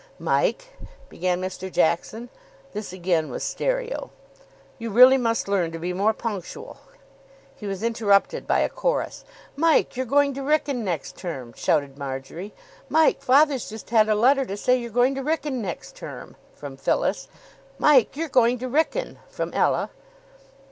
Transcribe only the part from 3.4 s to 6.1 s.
stereo "you really must learn to be